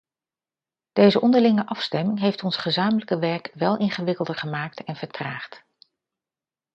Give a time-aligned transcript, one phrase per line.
[0.91, 5.63] Deze onderlinge afstemming heeft ons gezamenlijke werk wel ingewikkelder gemaakt en vertraagd.